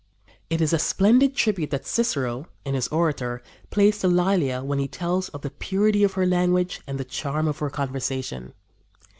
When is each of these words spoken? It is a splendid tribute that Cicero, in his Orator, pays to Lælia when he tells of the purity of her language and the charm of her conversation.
It 0.49 0.61
is 0.61 0.73
a 0.73 0.79
splendid 0.79 1.35
tribute 1.35 1.69
that 1.69 1.85
Cicero, 1.85 2.47
in 2.65 2.73
his 2.73 2.87
Orator, 2.87 3.43
pays 3.69 3.99
to 3.99 4.07
Lælia 4.07 4.65
when 4.65 4.79
he 4.79 4.87
tells 4.87 5.29
of 5.29 5.41
the 5.43 5.51
purity 5.51 6.03
of 6.03 6.13
her 6.13 6.25
language 6.25 6.81
and 6.87 6.99
the 6.99 7.05
charm 7.05 7.47
of 7.47 7.59
her 7.59 7.69
conversation. 7.69 8.53